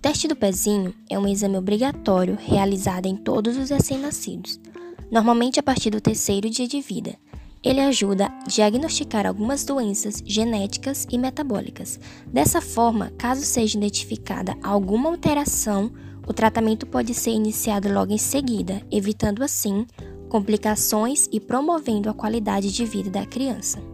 teste 0.00 0.26
do 0.26 0.34
pezinho 0.34 0.94
é 1.10 1.18
um 1.18 1.28
exame 1.28 1.58
obrigatório 1.58 2.38
realizado 2.40 3.06
em 3.06 3.16
todos 3.16 3.56
os 3.56 3.68
recém-nascidos, 3.68 4.58
normalmente 5.10 5.60
a 5.60 5.62
partir 5.62 5.90
do 5.90 6.00
terceiro 6.00 6.48
dia 6.48 6.66
de 6.66 6.80
vida. 6.80 7.16
Ele 7.62 7.80
ajuda 7.80 8.26
a 8.26 8.44
diagnosticar 8.44 9.26
algumas 9.26 9.64
doenças 9.64 10.22
genéticas 10.24 11.06
e 11.10 11.18
metabólicas. 11.18 12.00
Dessa 12.26 12.62
forma, 12.62 13.12
caso 13.18 13.42
seja 13.42 13.76
identificada 13.76 14.56
alguma 14.62 15.10
alteração, 15.10 15.92
o 16.26 16.32
tratamento 16.32 16.86
pode 16.86 17.12
ser 17.12 17.32
iniciado 17.32 17.92
logo 17.92 18.12
em 18.12 18.18
seguida, 18.18 18.80
evitando 18.90 19.42
assim 19.42 19.86
complicações 20.30 21.28
e 21.30 21.38
promovendo 21.38 22.08
a 22.08 22.14
qualidade 22.14 22.72
de 22.72 22.86
vida 22.86 23.10
da 23.10 23.26
criança. 23.26 23.89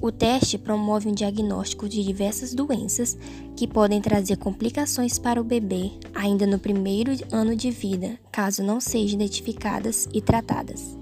O 0.00 0.12
teste 0.12 0.56
promove 0.56 1.08
um 1.08 1.12
diagnóstico 1.12 1.88
de 1.88 2.04
diversas 2.04 2.54
doenças 2.54 3.18
que 3.56 3.66
podem 3.66 4.00
trazer 4.00 4.36
complicações 4.36 5.18
para 5.18 5.40
o 5.40 5.44
bebê 5.44 5.90
ainda 6.14 6.46
no 6.46 6.58
primeiro 6.58 7.10
ano 7.32 7.56
de 7.56 7.70
vida, 7.72 8.16
caso 8.30 8.62
não 8.62 8.80
sejam 8.80 9.16
identificadas 9.16 10.08
e 10.12 10.20
tratadas. 10.20 10.96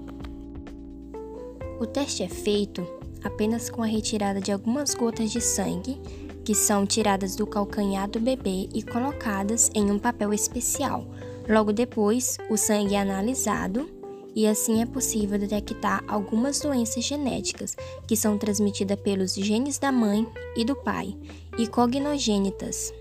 O 1.79 1.85
teste 1.85 2.23
é 2.23 2.27
feito 2.27 2.87
apenas 3.23 3.69
com 3.69 3.83
a 3.83 3.85
retirada 3.85 4.41
de 4.41 4.51
algumas 4.51 4.95
gotas 4.95 5.31
de 5.31 5.41
sangue, 5.41 6.01
que 6.43 6.55
são 6.55 6.85
tiradas 6.85 7.35
do 7.35 7.45
calcanhar 7.45 8.09
do 8.09 8.19
bebê 8.19 8.67
e 8.73 8.81
colocadas 8.81 9.69
em 9.75 9.91
um 9.91 9.99
papel 9.99 10.33
especial. 10.33 11.05
Logo 11.47 11.71
depois, 11.71 12.37
o 12.49 12.57
sangue 12.57 12.95
é 12.95 13.01
analisado 13.01 13.96
e 14.37 14.45
assim 14.45 14.83
é 14.83 14.85
possível 14.85 15.39
detectar 15.39 16.03
algumas 16.07 16.59
doenças 16.59 17.03
genéticas 17.03 17.75
que 18.07 18.15
são 18.15 18.37
transmitidas 18.37 18.99
pelos 18.99 19.33
genes 19.33 19.79
da 19.79 19.91
mãe 19.91 20.27
e 20.55 20.63
do 20.63 20.75
pai 20.75 21.17
e 21.57 21.65
cognogênitas. 21.65 22.93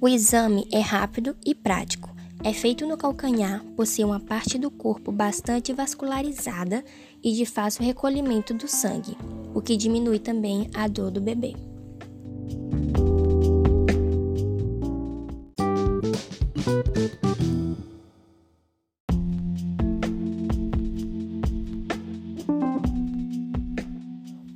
O 0.00 0.08
exame 0.08 0.66
é 0.72 0.80
rápido 0.80 1.36
e 1.44 1.54
prático. 1.54 2.19
É 2.42 2.54
feito 2.54 2.86
no 2.86 2.96
calcanhar 2.96 3.62
por 3.76 3.86
ser 3.86 4.04
uma 4.04 4.18
parte 4.18 4.58
do 4.58 4.70
corpo 4.70 5.12
bastante 5.12 5.74
vascularizada 5.74 6.82
e 7.22 7.32
de 7.32 7.44
fácil 7.44 7.84
recolhimento 7.84 8.54
do 8.54 8.66
sangue, 8.66 9.14
o 9.54 9.60
que 9.60 9.76
diminui 9.76 10.18
também 10.18 10.70
a 10.72 10.88
dor 10.88 11.10
do 11.10 11.20
bebê. 11.20 11.54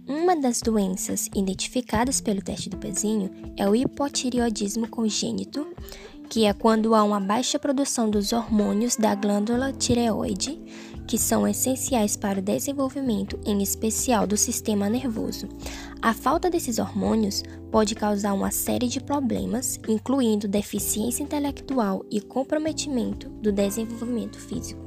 Uma 0.09 0.35
das 0.35 0.63
doenças 0.63 1.29
identificadas 1.35 2.19
pelo 2.23 2.41
teste 2.41 2.71
do 2.71 2.79
pezinho 2.79 3.31
é 3.59 3.69
o 3.69 3.77
hipotireoidismo 3.77 4.89
congênito, 4.89 5.67
que 6.29 6.45
é 6.45 6.53
quando 6.53 6.95
há 6.95 7.03
uma 7.03 7.21
baixa 7.21 7.59
produção 7.59 8.09
dos 8.09 8.33
hormônios 8.33 8.97
da 8.97 9.15
glândula 9.15 9.73
tireoide, 9.73 10.61
que 11.07 11.19
são 11.19 11.47
essenciais 11.47 12.17
para 12.17 12.39
o 12.39 12.43
desenvolvimento, 12.43 13.39
em 13.45 13.63
especial 13.63 14.27
do 14.27 14.37
sistema 14.37 14.89
nervoso. 14.89 15.49
A 16.01 16.15
falta 16.15 16.51
desses 16.51 16.79
hormônios 16.79 17.43
pode 17.71 17.95
causar 17.95 18.33
uma 18.33 18.51
série 18.51 18.89
de 18.89 19.01
problemas, 19.01 19.79
incluindo 19.87 20.49
deficiência 20.49 21.23
intelectual 21.23 22.05
e 22.11 22.21
comprometimento 22.21 23.29
do 23.29 23.53
desenvolvimento 23.53 24.39
físico. 24.39 24.85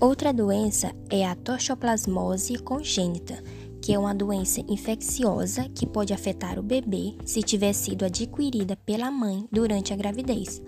Outra 0.00 0.32
doença 0.32 0.94
é 1.10 1.26
a 1.26 1.34
toxoplasmose 1.34 2.56
congênita 2.58 3.42
que 3.90 3.94
é 3.94 3.98
uma 3.98 4.14
doença 4.14 4.60
infecciosa 4.68 5.68
que 5.74 5.84
pode 5.84 6.14
afetar 6.14 6.60
o 6.60 6.62
bebê 6.62 7.16
se 7.24 7.42
tiver 7.42 7.72
sido 7.72 8.04
adquirida 8.04 8.76
pela 8.76 9.10
mãe 9.10 9.48
durante 9.50 9.92
a 9.92 9.96
gravidez. 9.96 10.62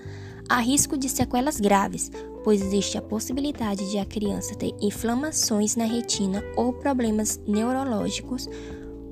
Há 0.49 0.59
risco 0.59 0.99
de 0.99 1.09
sequelas 1.09 1.61
graves, 1.61 2.11
pois 2.43 2.61
existe 2.61 2.99
a 2.99 3.01
possibilidade 3.01 3.89
de 3.89 3.97
a 3.97 4.05
criança 4.05 4.57
ter 4.57 4.73
inflamações 4.81 5.77
na 5.77 5.85
retina 5.85 6.43
ou 6.57 6.73
problemas 6.73 7.41
neurológicos 7.47 8.49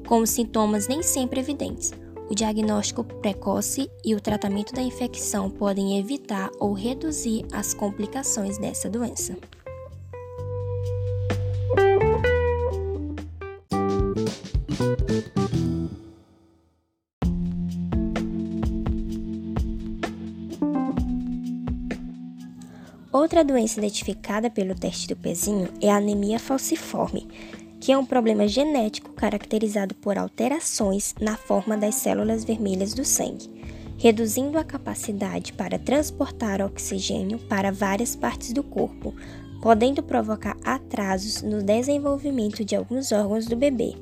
com 0.04 0.26
sintomas 0.26 0.88
nem 0.88 1.04
sempre 1.04 1.38
evidentes. 1.38 1.92
O 2.28 2.34
diagnóstico 2.34 3.04
precoce 3.04 3.88
e 4.04 4.16
o 4.16 4.20
tratamento 4.20 4.74
da 4.74 4.82
infecção 4.82 5.48
podem 5.48 6.00
evitar 6.00 6.50
ou 6.58 6.72
reduzir 6.72 7.46
as 7.52 7.72
complicações 7.74 8.58
dessa 8.58 8.90
doença. 8.90 9.36
Outra 23.12 23.44
doença 23.44 23.80
identificada 23.80 24.48
pelo 24.48 24.72
teste 24.72 25.08
do 25.08 25.16
pezinho 25.16 25.68
é 25.80 25.90
a 25.90 25.96
anemia 25.96 26.38
falciforme, 26.38 27.26
que 27.80 27.90
é 27.90 27.98
um 27.98 28.06
problema 28.06 28.46
genético 28.46 29.12
caracterizado 29.12 29.96
por 29.96 30.16
alterações 30.16 31.12
na 31.20 31.36
forma 31.36 31.76
das 31.76 31.96
células 31.96 32.44
vermelhas 32.44 32.94
do 32.94 33.04
sangue, 33.04 33.50
reduzindo 33.98 34.56
a 34.56 34.62
capacidade 34.62 35.52
para 35.52 35.76
transportar 35.76 36.60
oxigênio 36.60 37.40
para 37.40 37.72
várias 37.72 38.14
partes 38.14 38.52
do 38.52 38.62
corpo, 38.62 39.12
podendo 39.60 40.04
provocar 40.04 40.56
atrasos 40.64 41.42
no 41.42 41.64
desenvolvimento 41.64 42.64
de 42.64 42.76
alguns 42.76 43.10
órgãos 43.10 43.46
do 43.46 43.56
bebê. 43.56 43.92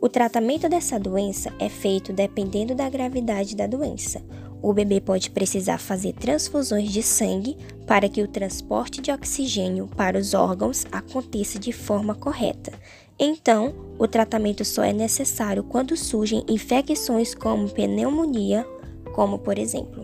O 0.00 0.08
tratamento 0.08 0.68
dessa 0.68 1.00
doença 1.00 1.52
é 1.58 1.68
feito 1.68 2.12
dependendo 2.12 2.76
da 2.76 2.88
gravidade 2.88 3.56
da 3.56 3.66
doença. 3.66 4.22
O 4.62 4.72
bebê 4.72 5.00
pode 5.00 5.30
precisar 5.30 5.78
fazer 5.78 6.12
transfusões 6.12 6.92
de 6.92 7.02
sangue 7.02 7.56
para 7.86 8.08
que 8.08 8.22
o 8.22 8.28
transporte 8.28 9.00
de 9.00 9.10
oxigênio 9.10 9.88
para 9.96 10.18
os 10.18 10.34
órgãos 10.34 10.86
aconteça 10.92 11.58
de 11.58 11.72
forma 11.72 12.14
correta. 12.14 12.72
Então, 13.18 13.74
o 13.98 14.06
tratamento 14.06 14.64
só 14.64 14.82
é 14.82 14.92
necessário 14.92 15.62
quando 15.64 15.96
surgem 15.96 16.44
infecções 16.48 17.34
como 17.34 17.68
pneumonia, 17.68 18.66
como 19.14 19.38
por 19.38 19.58
exemplo 19.58 19.99